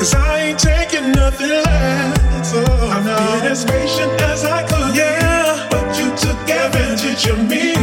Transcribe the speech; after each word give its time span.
Cause 0.00 0.14
I 0.14 0.40
ain't 0.40 0.58
taking 0.58 1.12
nothing 1.12 1.50
less. 1.50 2.52
Oh, 2.54 2.88
I've 2.88 3.04
no. 3.04 3.16
been 3.16 3.52
as 3.52 3.66
patient 3.66 4.10
as 4.22 4.46
I 4.46 4.62
could. 4.62 4.96
Yeah. 4.96 5.68
But 5.70 5.94
you 5.98 6.08
took 6.16 6.40
advantage 6.48 7.26
of 7.26 7.38
me. 7.46 7.74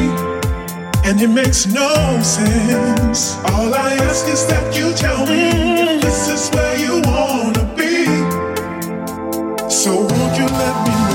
And 1.08 1.21
it 1.21 1.30
makes 1.30 1.67
no 1.67 2.19
sense. 2.23 3.38
All 3.45 3.71
I 3.71 3.93
ask 4.01 4.25
is 4.30 4.47
that 4.47 4.75
you 4.75 4.93
tell 4.93 5.27
me 5.27 5.51
mm. 5.51 6.01
this 6.01 6.27
is 6.27 6.49
where 6.56 6.75
you 6.80 7.01
wanna 7.06 7.65
be. 7.77 8.06
So 9.69 9.91
won't 9.97 10.39
you 10.39 10.47
let 10.47 10.88
me 10.88 11.07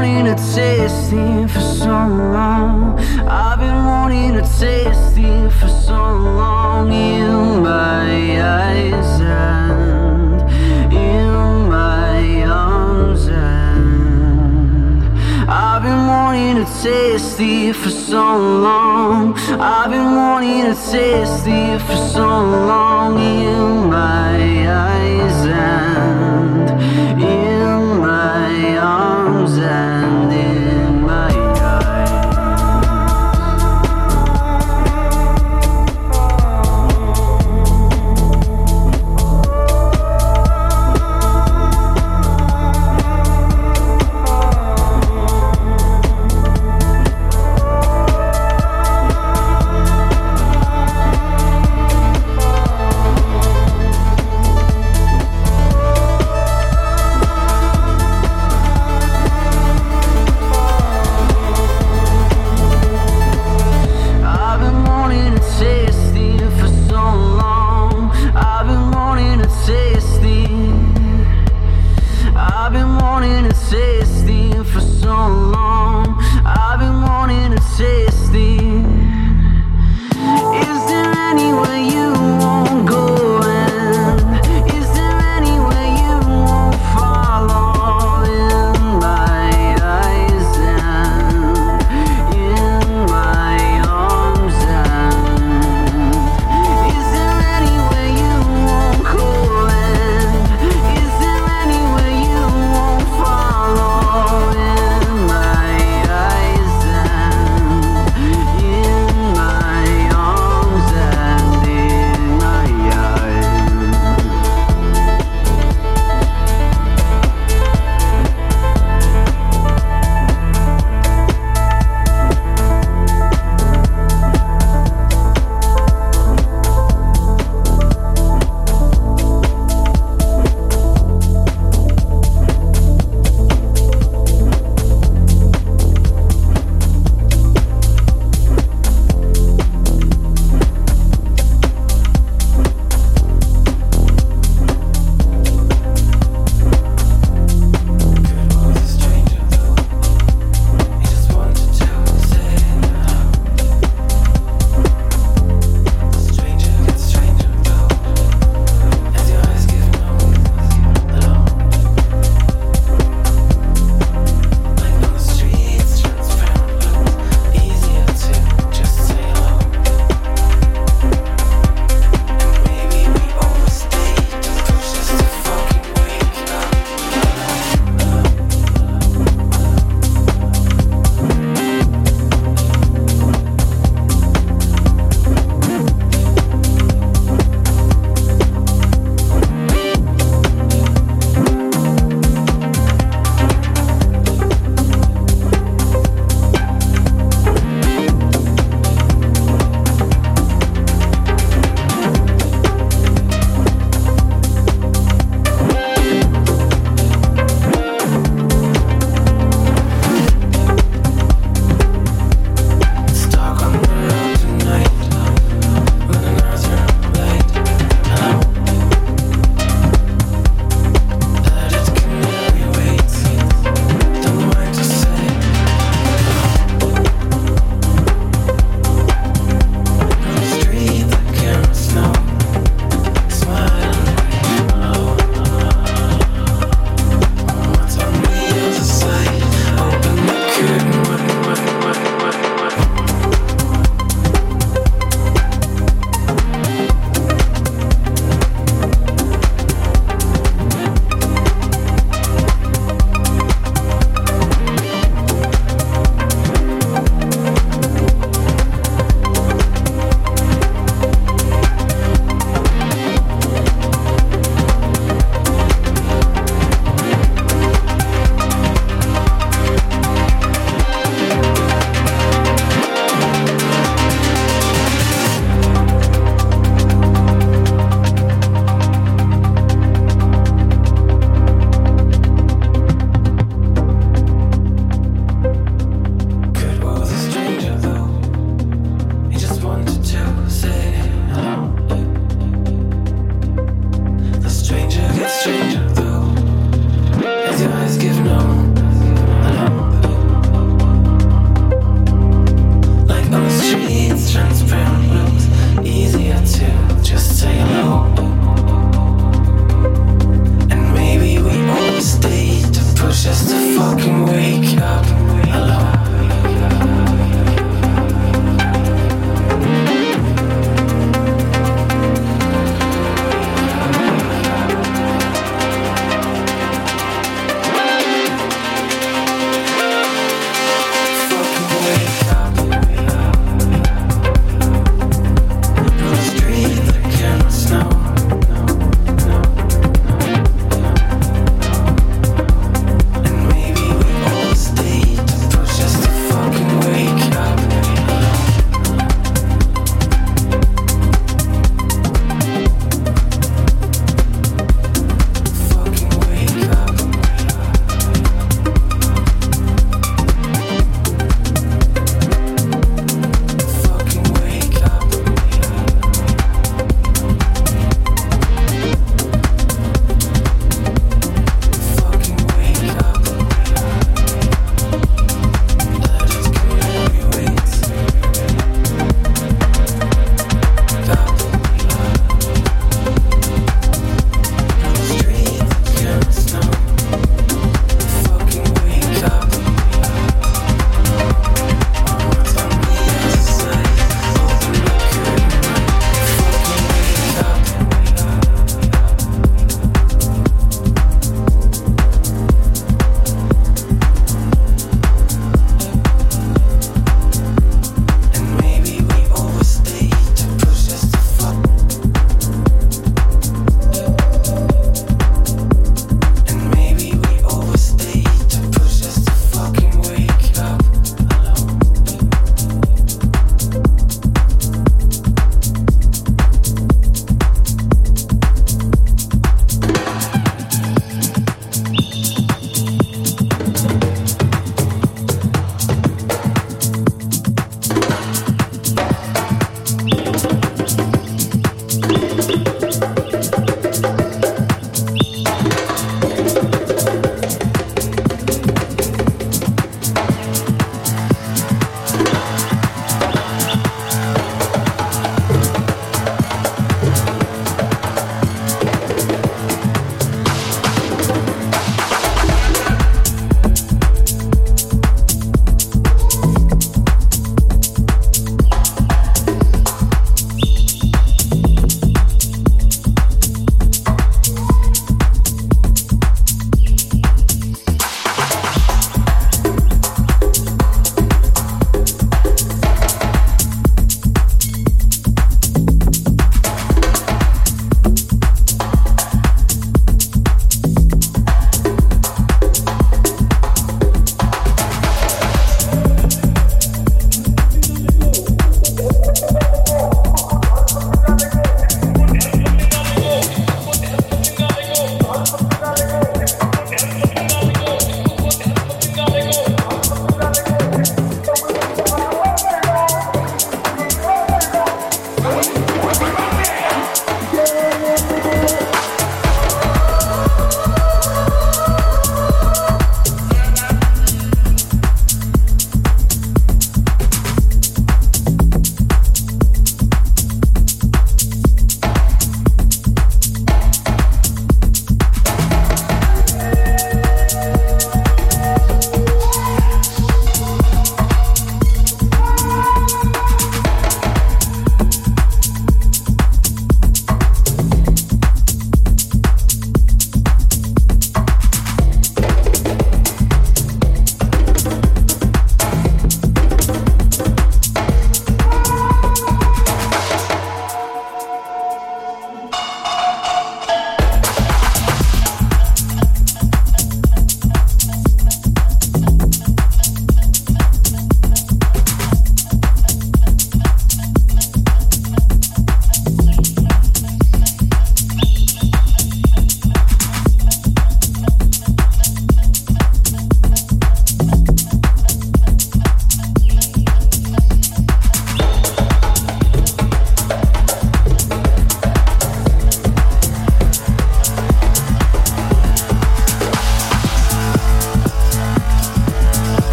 to 0.00 0.34
taste 0.54 1.12
it 1.12 1.50
for 1.50 1.60
so 1.60 1.88
long. 1.88 2.98
I've 3.28 3.58
been 3.58 3.84
wanting 3.84 4.32
to 4.32 4.40
taste 4.40 5.18
it 5.18 5.50
for 5.50 5.68
so 5.68 5.92
long 5.92 6.90
in 6.90 7.62
my 7.62 8.40
eyes 8.40 9.20
and 9.20 10.40
in 10.90 11.68
my 11.68 12.44
arms 12.44 13.26
and 13.26 15.02
I've 15.50 15.82
been 15.82 16.06
wanting 16.06 16.64
to 16.64 16.82
taste 16.82 17.38
it 17.38 17.74
for 17.74 17.90
so 17.90 18.38
long. 18.38 19.34
I've 19.60 19.90
been 19.90 20.16
wanting 20.16 20.62
to 20.62 20.74
taste 20.90 21.46
it 21.46 21.78
for 21.82 21.96
so 21.96 22.26
long 22.70 23.18
in 23.18 23.90
my 23.90 24.29